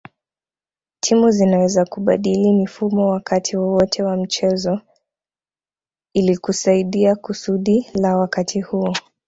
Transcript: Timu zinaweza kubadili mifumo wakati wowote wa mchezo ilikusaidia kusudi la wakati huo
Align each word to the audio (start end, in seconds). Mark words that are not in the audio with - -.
Timu 0.99 1.29
zinaweza 1.31 1.85
kubadili 1.85 2.53
mifumo 2.53 3.09
wakati 3.09 3.57
wowote 3.57 4.03
wa 4.03 4.17
mchezo 4.17 4.81
ilikusaidia 6.13 7.15
kusudi 7.15 7.87
la 7.93 8.17
wakati 8.17 8.61
huo 8.61 8.95